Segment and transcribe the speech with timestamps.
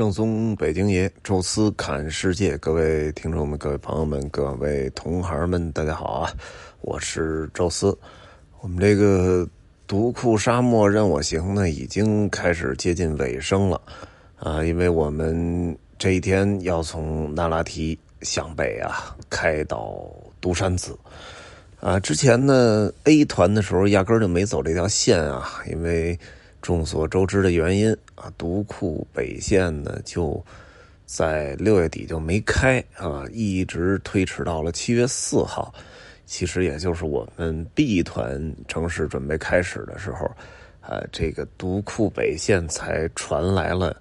[0.00, 6.32] 正宗北京爷，宙斯侃世界，各位听众们、各位朋友们、各位同行们，大家好啊！
[6.80, 7.94] 我是宙斯。
[8.62, 9.46] 我们这个
[9.86, 13.78] 独库沙漠任我行呢，已经开始接近尾声了
[14.38, 14.64] 啊！
[14.64, 20.02] 因为我们这一天要从那拉提向北啊，开到
[20.40, 20.98] 独山子
[21.78, 22.00] 啊。
[22.00, 26.18] 之前呢，A 团的时候压根儿就没走这条线啊，因为。
[26.62, 30.44] 众所周知的原因啊，独库北线呢就
[31.06, 35.74] 在六月底就没开啊，一直推迟到了七月四号。
[36.26, 40.26] 其实也就是我们 B 团正式准备开始的时候，
[40.80, 43.96] 啊，这个独库北线才传来了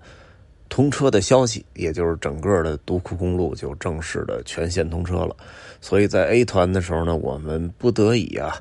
[0.67, 5.35] 通车的消息，也就是整个的独库公路就正式的全线通车了。
[5.81, 8.53] 所以在 A 团的时候呢，我们不得已啊。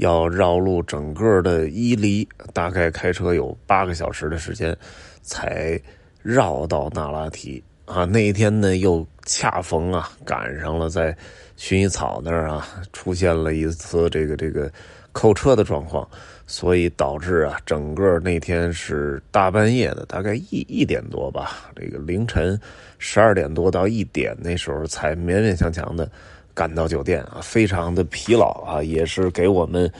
[0.00, 4.74] 要绕路整个的伊犁，大概开车有八个小时的时间，
[5.20, 5.78] 才
[6.22, 8.06] 绕到那拉提啊。
[8.06, 11.14] 那一天呢，又恰逢啊赶上了在
[11.58, 14.72] 薰衣草那儿啊出现了一次这个这个
[15.12, 16.08] 扣车的状况，
[16.46, 22.58] 所以导致啊整个那天是大半夜的，大概一一点多吧，这个凌晨
[22.96, 26.10] 十二点多到一点那时候才勉勉强强的。
[26.54, 29.90] 赶到酒店啊，非常的疲劳啊，也是给我们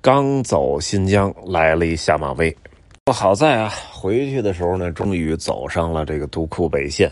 [0.00, 2.54] 刚走新疆来了一下马威。
[3.12, 7.10] 好在啊，回去的时候呢，终于走上了这个独库北线，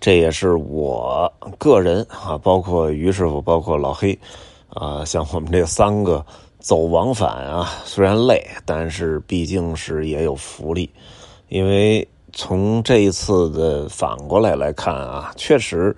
[0.00, 4.18] 这也是我个人啊，包括于师傅，包括老黑
[4.70, 6.24] 啊，像我们这三个
[6.60, 10.88] 走往返啊，虽然累，但是毕竟是也有福利，
[11.48, 15.94] 因为从这一次的反过来来看啊，确实。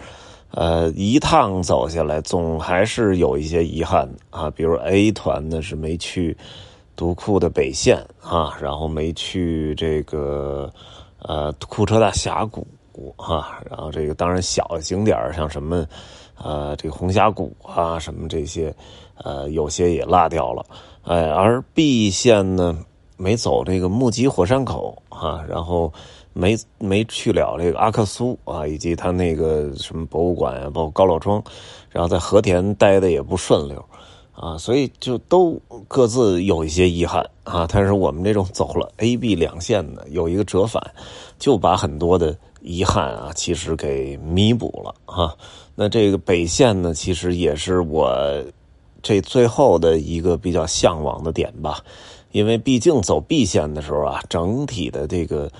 [0.56, 4.50] 呃，一趟走下来，总还是有一些遗憾啊。
[4.50, 6.34] 比如 A 团呢是没去
[6.96, 10.72] 独库的北线啊，然后没去这个
[11.18, 12.66] 呃库车大峡谷
[13.18, 15.86] 啊，然后这个当然小景点像什么
[16.42, 18.74] 呃这个红峡谷啊什么这些
[19.22, 20.64] 呃有些也落掉了。
[21.02, 22.78] 哎，而 B 线呢
[23.18, 25.92] 没走这个木吉火山口啊，然后。
[26.38, 31.42] 没没去了这个阿克苏啊，以及他那个什么博物馆啊，包括高老庄，
[31.88, 33.82] 然后在和田待的也不顺溜
[34.34, 35.58] 啊，所以就都
[35.88, 37.66] 各自有一些遗憾啊。
[37.72, 40.82] 但是我们这种走了 A、B 两线的，有一个折返，
[41.38, 45.34] 就把很多的遗憾啊，其实给弥补了啊。
[45.74, 48.14] 那这个北线呢，其实也是我
[49.02, 51.80] 这最后的一个比较向往的点吧，
[52.30, 55.50] 因为毕竟走 B 线的时候啊，整体的这个。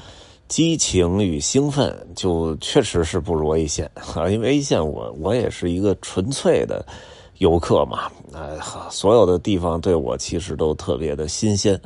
[0.49, 6.87] 激情与兴奋就确实是不如 A 线啊，因为 A 线我我也是一个纯粹的
[7.39, 11.79] 游客嘛，呃，所有的地方对我其实都特别的新鲜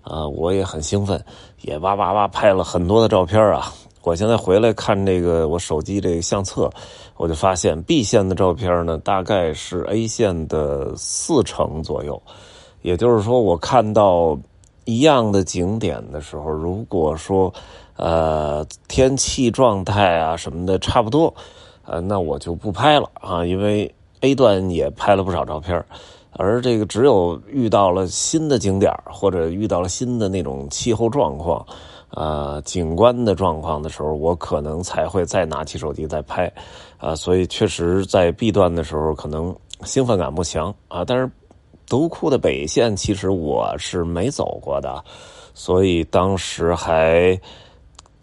[0.00, 1.22] 啊，我也很兴奋，
[1.60, 3.70] 也哇哇哇拍了很多的照片啊。
[4.02, 6.70] 我现在回来看这个我手机这个相册，
[7.18, 12.20] 我就发现 B 线的照片呢，大概是 A 线的四成左右，
[12.80, 14.38] 也就是说，我看到
[14.86, 17.52] 一样的景点的时候，如果说。
[17.96, 21.32] 呃，天气状态啊什么的差不多，
[21.86, 23.90] 呃，那我就不拍了啊，因为
[24.20, 25.82] A 段也拍了不少照片，
[26.32, 31.64] 而这个只有遇到了新的景点或者遇到了新的那种气候状况，
[32.10, 36.52] 呃，景观的状况的时候，我可能才会再拿起手机再拍，
[36.98, 41.30] 啊，所以确实在 B 段的时候可能兴奋感不强啊，但是
[41.88, 45.02] 独库的北线其实我是没走过的，
[45.54, 47.40] 所以当时还。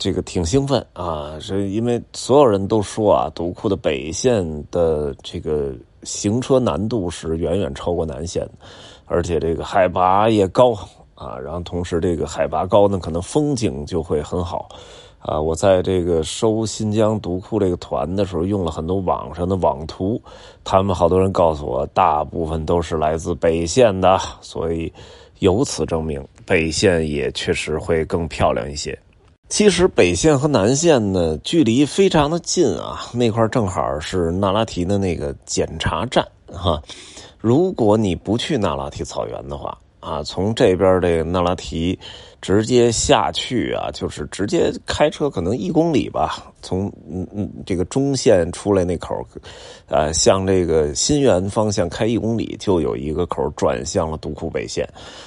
[0.03, 8.45] 这个挺兴奋啊，是因为所有人都说啊，独库的北线的这个行车难度是远远超过南线，
[9.05, 10.73] 而且这个海拔也高
[11.15, 14.67] 啊，然后同时这个海拔高呢，可能风景就会很好
[15.19, 15.39] 啊。
[15.39, 20.21] 我在这个收新疆独库这个团的时候，用了很多网上的网图，
[20.65, 24.91] 他们好多人告诉我，大部分都是来自北线的，所以
[25.39, 28.99] 由此证明北线也确实会更漂亮一些。
[29.53, 36.81] 其实北线和南线呢，距离非常的近啊，那块正好是那拉提的那个检查站哈。
[37.37, 41.97] 如果你不去那拉提草原的话啊，从这边这个那拉提
[42.41, 49.23] 直接下去啊，就是直接开车可能一公里吧，从嗯嗯这个中线出来那口，
[49.87, 54.83] 呃，向这个新源方向开一公里，就有一个口转向了独库北线，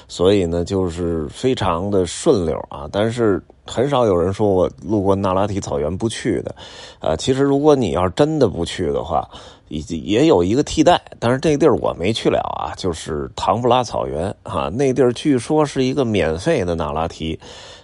[0.08, 3.40] 所以呢，就是非常的顺溜啊，但是。
[3.66, 6.54] 很少有人说我路过那拉提草原不去的。
[7.00, 9.28] 呃，其实如果你要真的不去的话，
[9.68, 17.38] 也也有一个替代，但是这地儿我没去了啊，就是唐布拉草原啊，那地儿据说是一个免费的那拉提，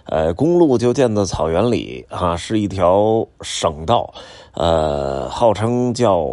[0.05, 4.13] 呃，公路就建在草原里啊，是一条省道，
[4.53, 6.25] 呃，号称叫。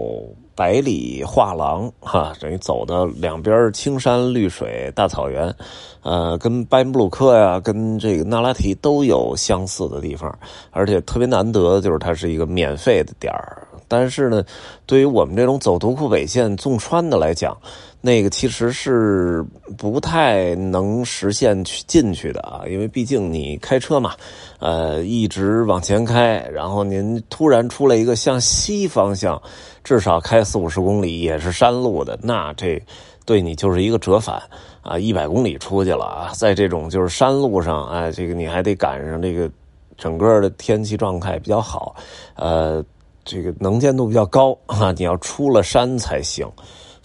[0.61, 5.55] 百里画廊，哈，等于走的两边青山绿水大草原，
[6.03, 10.39] 呃，跟巴音布鲁克呀，跟这个那拉提都有相似的地方，
[10.71, 13.67] 而且特别难得的，就是它是一个免费的点儿。
[13.89, 14.45] 但是呢，
[14.85, 17.57] 对于我们这种走独库北线纵穿的来讲，
[18.03, 19.45] 那个其实是
[19.77, 24.15] 不太能实现去进去的啊，因为毕竟你开车嘛，
[24.59, 29.41] 呃，一直往前开，然后您突然出来一个向西方向，
[29.85, 32.83] 至少开四五十公里也是山路的，那这
[33.27, 34.43] 对你就是一个折返
[34.81, 39.51] 啊，一百公里出去了啊，在这种就是山路上，哎，这个你还得赶上这个
[39.99, 41.95] 整个的天气状态比较好，
[42.35, 42.83] 呃，
[43.27, 46.51] 这个能见度比较高啊，你要出了山才行。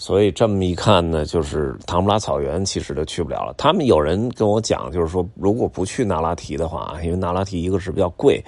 [0.06, 3.56] 所以这么一看呢，就是唐布拉草原其实就去不了了。
[3.58, 8.40] 他们有人跟我讲，就是说如果不去那拉提的话，因为那拉提一个是比较贵，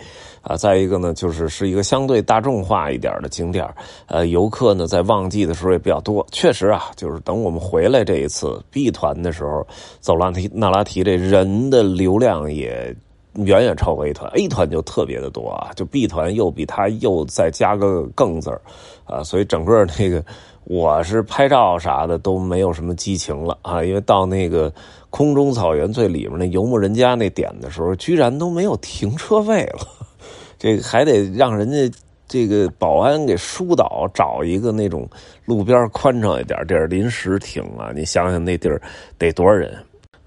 [0.43, 3.67] 啊，再一个呢就是是一个相对大众化一点的景点
[4.05, 6.23] 呃，游客呢在旺季的时候也比较多。
[6.31, 9.65] 确实啊，就是等我们回来这一次 B 团的时候，
[9.99, 12.95] 走拉提那拉提这人的流量也
[13.33, 18.61] 远远超过 A 团，A 团就特别的多啊，就 B 团又比它又再加个更字儿，
[19.05, 20.23] 啊，所以整个那个。
[20.69, 24.69] 我是拍照啥的都没有什么激情了啊，因为到那个
[25.09, 29.87] 空中草原最里面那游牧人家那点的时候，居然都没有停车位了，
[30.59, 31.89] 这还得让人家
[32.27, 35.09] 这个保安给疏导，找一个那种
[35.45, 37.91] 路边宽敞一点地儿临时停啊。
[37.95, 38.81] 你想想那地儿
[39.17, 39.73] 得多少人？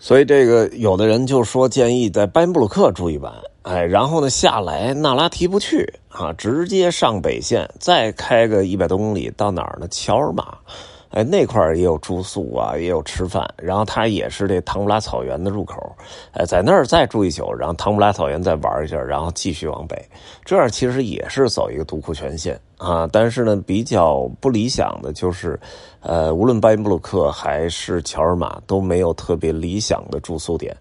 [0.02, 3.32] 所以这个有的人就说建议在巴音布鲁克住一晚。
[3.62, 9.87] 哎，然后呢，下来纳拉提不去啊，直接上北线，再开个一百多公里到哪儿呢？
[9.91, 10.56] 乔尔玛，
[11.10, 15.92] 哎，那块儿也有住宿啊，也有吃饭，然后它也是这唐布拉草原的入口，
[16.32, 20.00] 哎，在那儿再住一宿，然后唐布拉草原再玩一下，然后继续往北，
[20.44, 23.08] 这样其实也是走一个独库全线啊。
[23.10, 25.58] 但是呢，比较不理想的就是，
[26.00, 30.76] 呃，无论巴音布鲁克还是乔尔玛都没有特别理想的住宿点。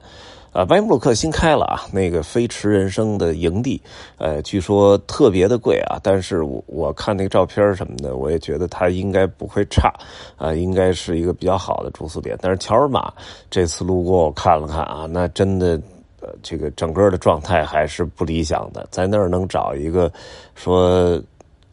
[0.52, 3.80] 啊，巴音布鲁克新开了啊，那个飞驰人生的营地，
[4.18, 9.94] 呃，据说特别的贵啊，但是我我看那个照片什么的，我也觉得它应该不会差，
[10.38, 12.36] 啊，应该是一个比较好的住宿点。
[12.42, 13.14] 但是乔尔玛
[13.50, 15.80] 这次路过我看了看啊，那真的，
[16.20, 20.12] 呃，这个整个的状态还是不理想的，在那儿能找一个
[20.56, 21.22] 说。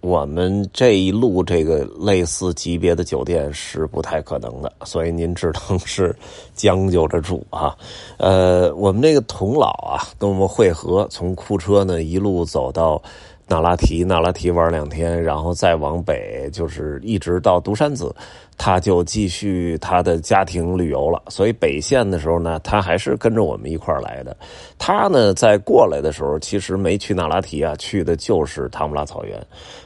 [0.06, 6.14] 我们这一路这个类似级别的酒店是不太可能的，所以您只能是
[6.55, 7.76] 将就着住啊。
[8.19, 13.03] 呃，我们那个童老啊，跟我们会合，从库车呢一路走到。
[13.49, 18.13] 那拉提，那拉提玩两天，然后再往北，就是一直到独山子，
[18.59, 21.23] 他就继续他的家庭旅游了。
[21.29, 24.37] 所以北线的时候呢，他还是跟着我们一块来的。
[24.79, 29.41] 他呢，在过来的时候，其实没去那拉提啊，去的就是唐布拉草原。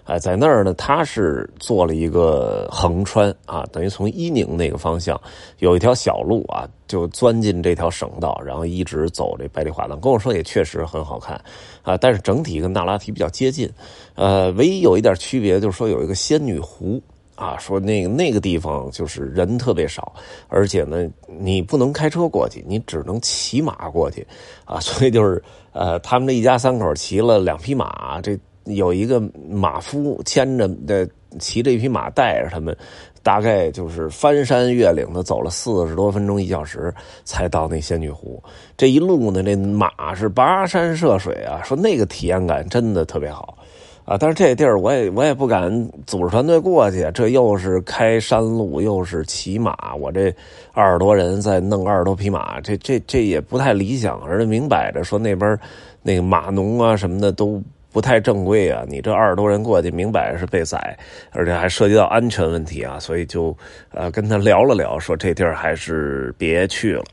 [0.04, 5.20] 哎，在那儿呢，他是做了一个横穿啊，等于从伊宁那个方向
[5.58, 6.66] 有一条小路啊。
[6.90, 11.40] 就钻进这条省道，然后一直走这百里画廊，跟我说也确实很好看，
[11.82, 13.70] 啊，但是整体跟那拉提比较接近，
[14.16, 17.00] 呃，唯一有一点区别就是说有一个仙女湖，
[17.36, 20.12] 啊，说那个那个地方就是人特别少，
[20.48, 21.08] 而且呢，
[21.38, 24.26] 你不能开车过去，你只能骑马过去，
[24.64, 25.40] 啊，所以就是
[25.70, 32.76] 呃，他们这一家三口骑了两匹马，这有一个马夫牵着的，骑着一匹马带着他们。
[33.22, 36.92] 大概就是翻山越岭的走了四十多分钟一小时，
[37.24, 38.42] 才到那仙女湖。
[38.76, 43.58] 这一路呢，这马是跋山涉水啊，说那个体验感真的特别好
[44.04, 44.16] 啊。
[44.18, 45.70] 但是这地儿我也我也不敢
[46.06, 50.34] 组织团队过去，这又是开山路，又是骑马，我这
[50.72, 54.18] 二十多人再弄二十多匹马，这这这也不太理想。
[54.20, 55.58] 而且明摆着说那边
[56.02, 57.62] 那个马农啊什么的都。
[57.92, 58.84] 不太正规啊！
[58.88, 60.96] 你这二十多人过去，明摆着是被宰，
[61.32, 62.98] 而且还涉及到安全问题啊！
[63.00, 63.56] 所以就
[63.92, 67.04] 呃跟他聊了聊，说这地儿还是别去了。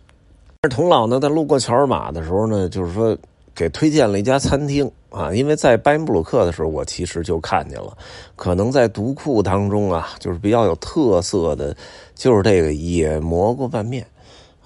[0.61, 3.17] 而童老呢，在路过乔尔玛的时候呢，就是说
[3.55, 7.97] 给推荐了一家餐厅啊，因为在巴音布鲁克的时候，我其实就看见了，
[8.35, 11.75] 可能在独库当中啊，就是比较有特色的，
[12.13, 14.05] 就是这个野蘑菇拌面。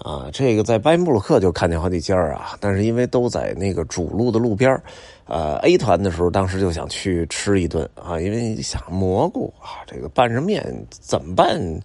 [0.03, 4.81] 啊，这个在巴音布鲁克就看见好几家啊，但是因为都在那个主路的路边
[5.25, 11.79] 呃，A 团的时候当时就想去吃一顿啊，因为想蘑菇啊，这个拌着面怎么拌？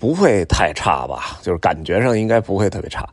[0.00, 1.36] 不会太差吧？
[1.42, 3.04] 就是感觉上应该不会特别差，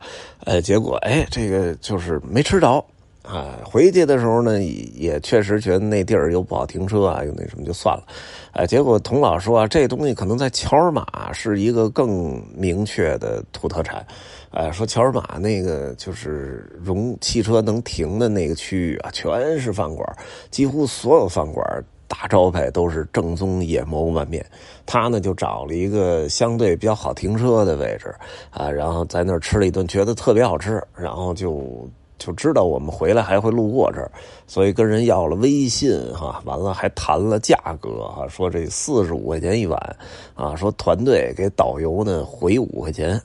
[0.44, 2.84] 呃，结果哎，这个就是没吃着
[3.26, 3.58] 啊。
[3.64, 8.04] 回去的时候呢，也确实觉得那地儿又不好停车啊，又那什么就算了。
[8.52, 14.06] 哎，结果童老说啊，这东西可能在乔尔玛是一个更明确的土特产。
[14.52, 20.08] 哎，说乔尔玛那个就是容汽车能停的那个区域啊，全是饭馆，
[20.50, 24.44] 几乎所有饭馆大招牌都是正宗野蘑菇拌面。
[24.86, 28.14] 他呢就找了一个相对比较好停车的位置
[28.50, 31.86] 啊，然后在那儿吃了一顿，觉得特别好吃，然后就。
[32.18, 34.10] 就知道我们回来还会路过这儿，
[34.46, 39.96] 所以跟人要了微信哈，完了还谈了价格哈，说这四十五块钱一晚
[40.34, 43.20] 啊，说团队给导游呢回五块钱，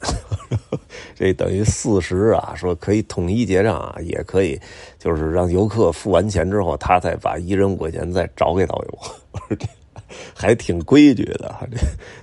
[1.16, 4.60] 这等于四十啊，说可以统一结账啊，也可以
[5.00, 9.58] 就是让游客付完钱之后，他再把一人五块钱再找给导游，
[10.36, 11.56] 还挺规矩的，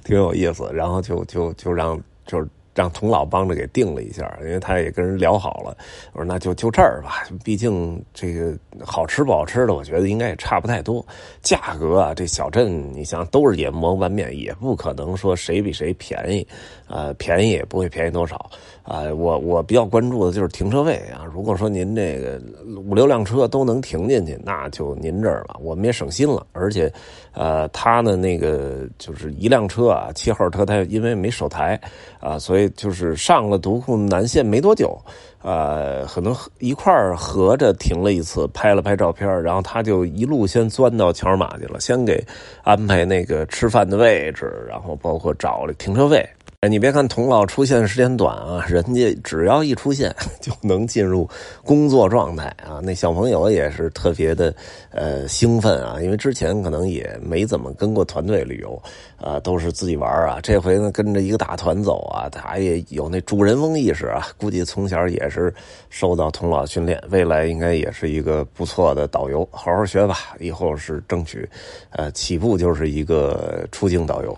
[0.04, 2.46] 挺有意思，然后就就就让就是。
[2.78, 5.76] 让童老帮着给定了一下，因为他也跟人聊好了。
[6.12, 11.04] 我说那就就这儿吧，毕竟这个好吃不好吃的，我觉得应该也差不太多。
[11.42, 16.47] 价格啊，这小镇你想都是野蘑拌面，也不可能说谁比谁便宜，
[16.87, 18.49] 呃，便宜也不会便宜多少。
[18.85, 21.26] 啊，我我比较关注的就是停车位啊。
[21.35, 22.40] 如果说您这个
[22.87, 26.47] 五六辆车都能停进去，那就您这儿了，我们也省心了。
[26.52, 26.90] 而且，
[27.32, 31.78] 呃，他呢那个就是一辆车啊，七号车，他因为没手台
[32.18, 34.98] 啊，所以就是上了独库南线没多久，
[35.42, 42.25] 呃，可能一块合着停了一次，拍了拍照片，然后他就一路先钻到乔尔玛去了，先给
[42.62, 46.28] 安排那个吃饭的位置，然后包括找了停车位。
[46.66, 50.12] 你别看童老出现时间短啊，人家只要一出现
[50.42, 51.28] 就能进入
[51.64, 52.80] 工作状态啊。
[52.82, 54.52] 那小朋友也是特别的
[54.90, 58.82] 呃兴奋啊，因为之前可能也没怎么跟过团队旅游
[59.22, 60.40] 啊，都是自己玩啊。
[60.42, 64.26] 这回呢跟着一个大团走啊，他也有那主人翁意识啊。
[64.36, 65.54] 估计从小也是
[65.90, 69.48] 受到童老训练，未来应该也是一个不错的导游。
[69.52, 71.48] 好好学吧，以后是争取
[71.90, 74.36] 呃起步就是一个出境导游。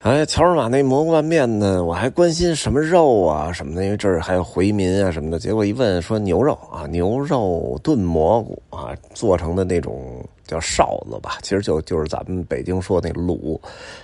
[0.00, 1.84] 哎，乔尔玛那蘑菇拌面呢？
[1.84, 5.38] 我还关心什么肉啊什么的，因为这儿还有回民啊什么的。
[5.38, 13.58] 结果一问说牛肉啊，牛肉炖蘑菇啊，做成的那种叫臊子吧，其实就就是咱们北京说那卤。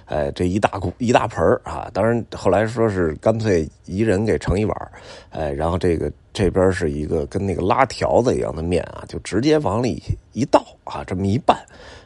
[0.04, 4.90] 哎，这一大锅一大盆啊，当然后来说是干脆一人给盛一碗
[5.30, 10.00] 哎，然后这个这边是一个跟那个拉条子一样的面啊，就直接往里
[10.32, 11.58] 一倒啊，这么一拌，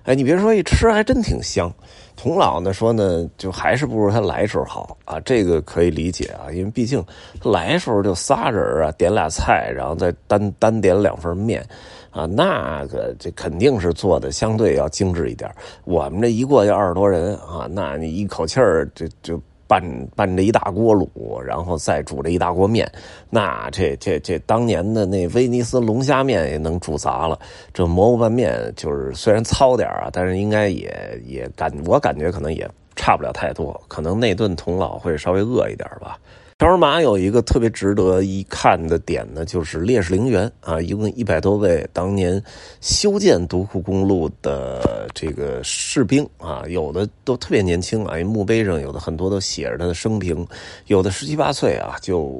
[0.05, 1.71] 哎，你别说一吃还真挺香。
[2.17, 7.03] 童老呢说呢，就还是不如他来时候好啊，这个可以理解啊，因为毕竟
[7.43, 11.67] 来时候就仨人啊，点俩菜，然后再单单点两份面，
[12.11, 15.50] 啊，那个这肯定是做的相对要精致一点。
[15.85, 19.40] 我们这一过去二十多人啊，那你一口气儿就就。
[19.71, 19.81] 拌
[20.17, 22.90] 拌这一大锅卤，然后再煮这一大锅面，
[23.31, 27.38] 那这这这当年的那威尼斯龙虾面也能煮砸了。
[27.73, 36.19] 这蘑菇拌面就是虽然糙点啊，但是应该也也感我感觉可能也差不了太多，可能那顿童老会稍微饿一点吧。
[36.61, 42.38] 乔尔玛有一个特别值得一看的点呢，就是烈士陵园啊，一共一百多位当年
[42.83, 50.47] 修建独库公路的这个士兵啊，有的都特别年轻啊，墓碑上有的很多都写着他的生平，
[50.88, 52.31] 有的十七八岁啊，就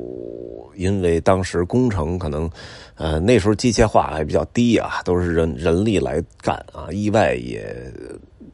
[0.77, 2.51] 因为当时工程可能，
[2.97, 7.75] 呃，那时候机械化还比较低啊，都是人人力来干啊，意外也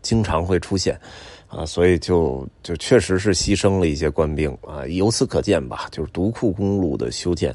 [0.01, 0.97] 经常会出现。
[1.49, 7.55] 啊，所以就就确实是牺牲了一些官兵啊，由此可见吧，就是独库公路的修建，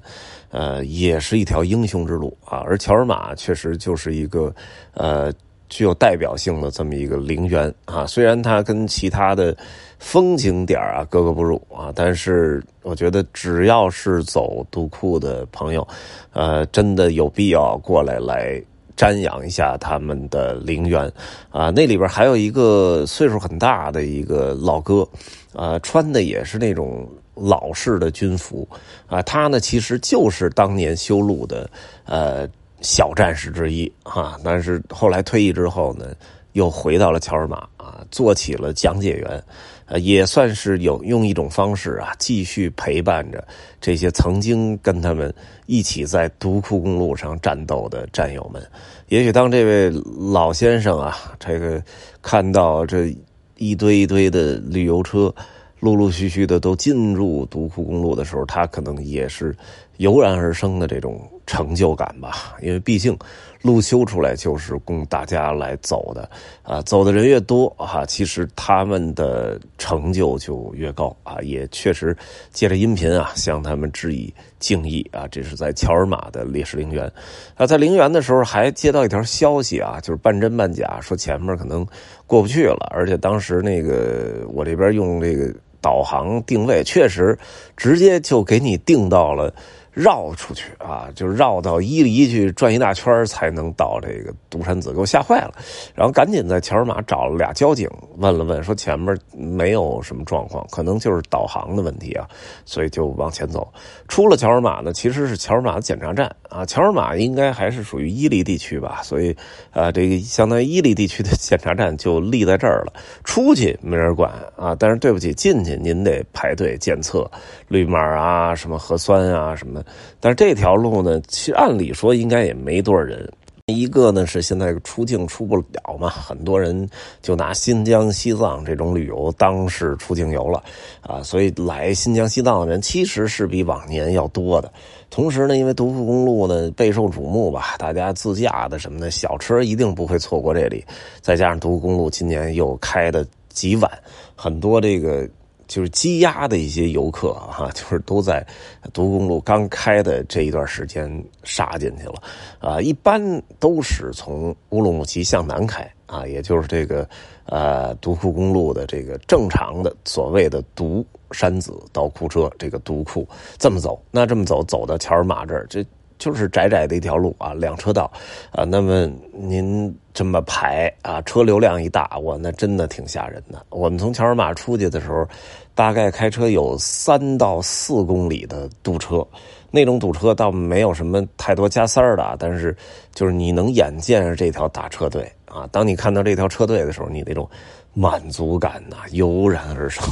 [0.49, 2.59] 呃，也是一条英雄之路啊。
[2.65, 4.53] 而乔尔玛确实就是一个
[4.93, 5.31] 呃
[5.69, 9.55] 具有代表性的这么一个陵园啊，虽然它跟其他的
[9.99, 15.87] 风景点啊格格不入啊，但是我觉得只要是走独库的朋友，
[16.31, 18.61] 呃，真的有必要过来来。
[18.97, 21.11] 瞻仰一下他们的陵园，
[21.49, 25.07] 啊，那里边还有一个岁数很大的一个老哥，
[25.53, 28.67] 啊，穿的也是那种老式的军服，
[29.07, 31.69] 啊，他呢其实就是当年修路的
[32.05, 32.47] 呃
[32.81, 36.07] 小战士之一，哈，但是后来退役之后呢，
[36.53, 39.43] 又回到了乔尔玛，啊，做起了讲解员。
[39.91, 43.45] 呃，也算是有用一种方式啊，继续陪伴着
[43.81, 45.33] 这些曾经跟他们
[45.65, 48.63] 一起在独库公路上战斗的战友们。
[49.09, 51.83] 也许当这位老先生啊，这个
[52.21, 53.13] 看到这
[53.57, 55.33] 一堆一堆的旅游车
[55.81, 59.53] 陆陆续续的都进入独库公路的时候，他可能也是
[59.97, 63.17] 油然而生的这种成就感吧，因为毕竟
[63.61, 66.29] 路修出来就是供大家来走的
[66.63, 71.35] 啊，走的人越多哈，其实他们的成就就越高啊。
[71.41, 72.15] 也确实
[72.51, 75.27] 借着音频啊，向他们致以敬意啊。
[75.27, 77.11] 这是在乔尔玛的烈士陵园
[77.57, 81.85] 啊，在陵园的时候还接到一条消息啊，就是半真半假，说前面可能
[82.25, 87.37] 过不去了，而且当时那个我这边用这个导航定位，确实
[87.75, 89.53] 直接就给你定到了。
[89.91, 95.53] 绕出去啊，就绕到伊犁去转一大圈才能到这个独山子，给我吓坏了。
[95.93, 102.25] 然后赶紧在乔尔玛找了俩交警，问了问，说前面没有什么状况，可能就是导航的问题啊，
[102.63, 103.67] 所以就往前走。
[104.07, 106.65] 出了乔尔玛呢，其实是乔尔玛的检查站啊。
[106.65, 109.35] 乔尔玛应该还是属于伊犁地区吧，所以
[109.71, 112.93] 啊，这个相当于伊犁地区的检查站就立在这儿了。
[113.25, 117.29] 出去没人管啊，但是对不起，进去您得排队检测
[117.67, 119.80] 绿码啊，什么核酸啊，什么。
[120.19, 123.29] 但是这条路呢，其实按理说应该也没多少人。
[123.67, 126.89] 一个呢是现在出境出不了嘛，很多人
[127.21, 130.61] 就拿新疆、西藏这种旅游当是出境游了
[131.01, 134.69] 啊，所以来新疆、西藏的人其实是比往年要多的。
[135.09, 140.83] 同时呢，因为独库公路呢备受瞩目吧，大家自驾的什么的小车一定不会错过这里。
[141.21, 143.89] 再加上独库公路今年又开的极晚，
[144.35, 145.29] 很多这个。
[145.71, 148.45] 就是积压的一些游客哈，就是都在
[148.91, 151.09] 独库公路刚开的这一段时间
[151.45, 152.15] 杀进去了，
[152.59, 153.21] 啊，一般
[153.57, 157.07] 都是从乌鲁木齐向南开啊，也就是这个
[157.45, 163.25] 呃独库公路的这个正常的所谓的独山子到库车这个独库
[163.57, 165.85] 这么走，那这么走走到乔尔玛这儿这。
[166.21, 168.09] 就是窄窄的一条路啊，两车道，
[168.51, 173.65] 啊，那么您这么排啊，车流量一大，我那真的挺吓人的。
[173.69, 175.27] 我们从乔尔玛出去的时候，
[175.73, 179.25] 大概开车有三到四公里的堵车，
[179.71, 182.77] 那种堵车倒没有什么太多加塞儿的，但是
[183.15, 187.49] 就是你能眼见着这条大车队啊，当你看到这条车队的时候，你那种
[187.95, 190.03] 满足感呐油然而生，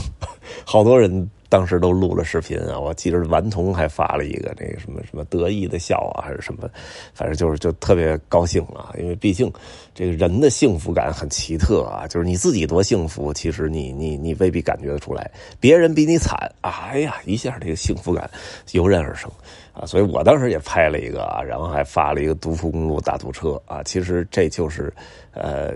[0.66, 1.30] 好多人。
[1.50, 6.70] 当时都录了视频啊，我记得顽童还发了一个那个什么什么得意的笑啊，还是什么，
[7.13, 9.51] 反正就是就特别高兴啊，因为毕竟
[9.94, 15.29] 这个人的幸福感很奇特啊，就是你自己多幸福，其实你你你未必感觉得出来，
[15.60, 18.29] 别人比你惨，哎呀，一下这个幸福感
[18.72, 19.29] 油然而生。
[19.72, 24.94] 啊，所以我当时也拍了一个啊，然后还发了一个独库公路大堵车啊，其实这就是
[25.32, 25.74] 呃，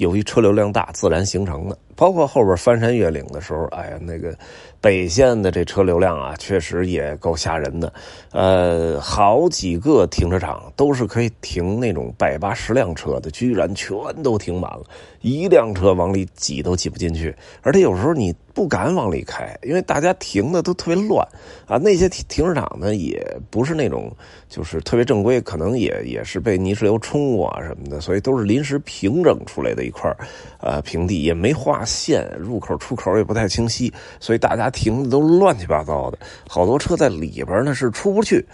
[0.00, 1.78] 由于车流量大自然形成的。
[1.94, 4.34] 包括后边翻山越岭的时候，哎呀，那个
[4.80, 7.92] 北线的这车流量啊，确实也够吓人的。
[8.32, 14.82] 呃，好几个停车场都是可以停那种百八十辆车的，居然全都停满了，
[15.20, 17.36] 一辆车往里挤都挤不进去。
[17.60, 21.26] 而且有时候你不敢往里开，因为大家停的都特别乱
[21.66, 21.78] 啊。
[21.78, 24.14] 那些停停车场呢，也不是那种
[24.50, 30.14] 就是特别正规，可能也也是被泥石流冲过啊什么的，所以都是临时平整出来的一块
[30.60, 31.82] 呃平地，也没画。
[31.86, 38.44] 线入口出口也不太清晰，所以大家停的都乱七八糟的，好多车在里边呢是出不去，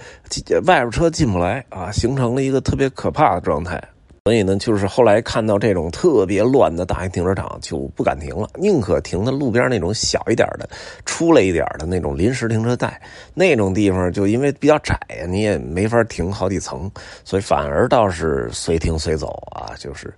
[0.66, 3.82] 外边车进不来啊，形成了一个特别可怕的状态。
[4.26, 10.68] 所以呢，就是后来看到这种特别乱的大型停车场就不敢停了，宁可停在路边那种小一点的、
[11.04, 13.00] 出来一点的那种临时停车带，
[13.34, 16.90] 那种地方就因为比较窄呀，你也没法停好几层，
[17.24, 20.12] 所以反而倒是随停随走啊，就是。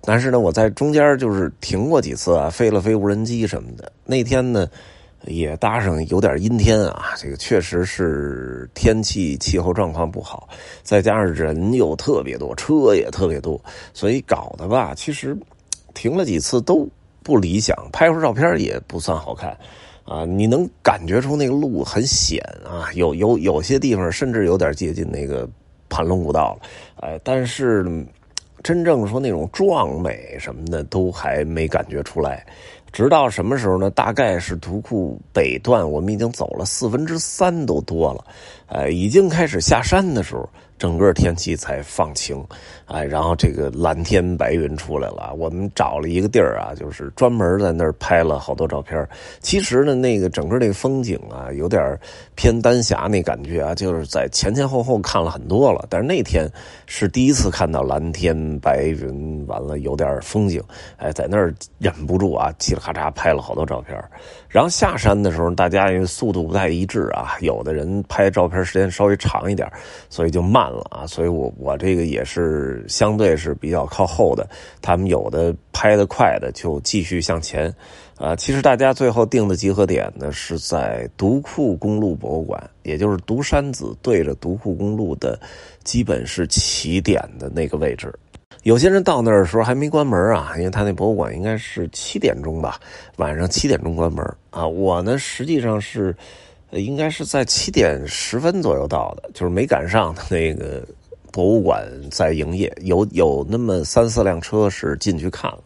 [0.00, 3.92] 但是呢，我在中间就是停过几次啊，飞了飞无人机什么的。
[4.06, 4.66] 那天呢，
[5.26, 10.48] 也搭上有点阴天啊，这个确实是天气气候状况不好，
[10.82, 13.60] 再加上人又特别多，车也特别多，
[13.92, 15.36] 所以搞的吧，其实
[15.94, 16.88] 停了几次都
[17.22, 19.56] 不理想，拍出照片也不算好看
[20.04, 20.24] 啊。
[20.24, 25.48] 你能感觉出那个路很险啊，有有有些地方甚至有点接近那个
[25.88, 26.68] 盘龙古道了，
[27.00, 28.06] 哎，但是。
[28.62, 32.46] 真正说那种壮美什么的都还没感觉出来，
[32.94, 33.90] 直到什么时候呢？
[33.90, 38.24] 大概是图库北段，我们已经走了四分之三都多了，
[38.66, 40.48] 呃，已经开始下山的时候。
[40.76, 42.44] 整个天气才放晴，
[42.86, 45.32] 哎，然后这个蓝天白云出来了。
[45.38, 49.08] 我们找了一个地儿啊，就是专门在那儿拍了好多照片。
[49.38, 51.96] 其实呢，那个整个那个风景啊，有点
[52.34, 55.86] 偏丹霞那感觉啊，就是在前前后后看了很多了。
[55.88, 56.50] 但是那天
[56.86, 60.60] 是第一次看到蓝天白云，完了有点风景，
[60.96, 63.96] 哎，在那儿忍不住啊，嘁哩咔嚓拍了好多照片。
[64.48, 69.70] 然后下山的时候，大家因为速度不太一致啊，有的人拍照片时间稍微长一点，
[70.08, 71.06] 所以就慢了啊。
[71.06, 74.48] 所以我我这个也是相对是比较靠后的，
[74.80, 77.74] 他们有的拍得快的就继续向前。
[78.16, 85.38] 啊，其实大家最后定的集合点呢是在独库公路博物馆，也就是独山子对着独库公路的，
[85.82, 88.14] 基本是起点的那个位置。
[88.62, 92.78] 有些人到那儿的时候还没关门啊，因为他那博物馆应该是七点钟吧，
[93.16, 94.64] 晚上七点钟关门啊。
[94.64, 96.14] 我呢实际上是，
[96.80, 100.82] 应该是在七点十分左右到的，就是没赶上那个
[101.32, 105.58] 博物馆在营业，有有那么三四辆车是进去看了。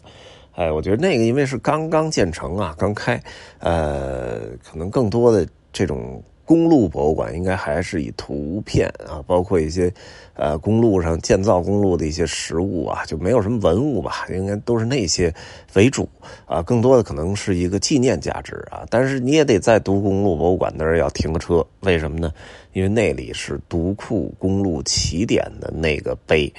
[0.53, 3.23] 哎，我觉得那个因为是刚刚建成啊，刚开，
[3.61, 9.92] 呃，可能更多的这种公路博物馆应该还是以图片啊，包括一些
[10.32, 15.30] 呃公路上建造公路的一些实物啊，就没有什么文物吧，应该都是那些
[15.74, 16.08] 为主
[16.46, 18.87] 啊，更多的可能是一个纪念价值啊。
[18.88, 22.32] 但是你也得在独库公路博物馆那儿要停个车，为什么呢？
[22.72, 26.50] 因为那里是独库公路起点的那个碑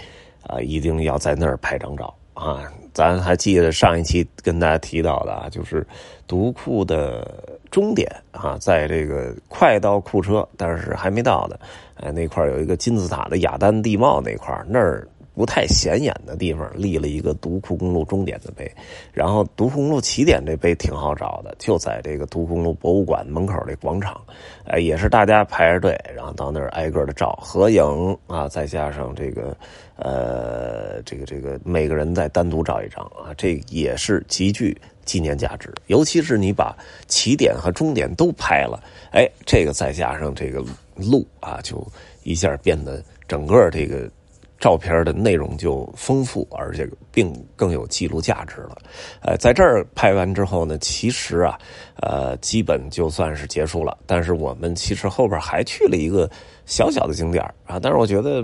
[0.43, 2.71] 啊，一定要在那儿拍张照啊。
[2.91, 5.86] 咱还记得上一期跟大家提到的啊，就是
[6.28, 11.60] 独库的终点啊，在这个快到库车，但是还没到的，
[11.95, 15.08] 哎，那块有一个金字塔的雅丹地貌那块那儿。
[15.39, 18.69] 不太显眼的地方立了一个独库公路终点的碑，
[19.13, 24.19] 然后独库公路起点这碑挺好找的，就在这个独库公路博物馆门口这广场，
[24.65, 27.82] 哎，也是大家排着队，然后到那儿挨个的照合影
[28.28, 29.56] 啊，再加上这个
[29.95, 36.75] 呃，这个这个每个人再单独照一张啊，这也是极具纪念价值，尤其是你把
[37.08, 40.62] 起点和终点都拍了，哎，这个再加上这个
[40.97, 41.82] 路啊，就
[42.23, 44.12] 一下变得整个这个。
[44.60, 48.78] 照片的内容就丰富，而且并更有记录价值了。
[49.22, 51.58] 呃，在这儿拍完之后呢，其实啊，
[52.02, 53.98] 呃，基本就算是结束了。
[54.06, 56.30] 但是我们其实后边还去了一个
[56.65, 58.43] 小小的景点啊，但是我觉得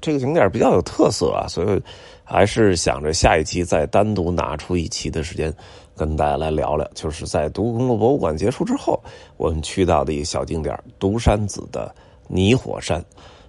[0.00, 1.82] 这个景点比较有特色啊，所以
[2.24, 5.54] 还是想着下一期再单独拿出一期的时间
[5.96, 6.84] 跟大家来聊聊。
[6.92, 9.00] 就是在独库博物馆结束之后，
[9.36, 11.94] 我们去到的一个小景点——独山子的
[12.26, 13.00] 泥火山。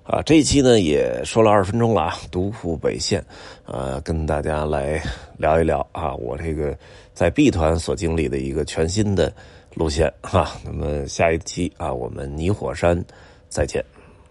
[0.03, 3.23] 啊，这一期呢也说了二十分钟了啊，独库北线，
[3.65, 5.01] 呃，跟大家来
[5.37, 6.77] 聊一聊啊，我这个
[7.13, 9.33] 在 B 团所经历的一个全新的
[9.73, 10.51] 路线哈。
[10.65, 13.01] 那么下一期啊，我们泥火山
[13.47, 13.83] 再见。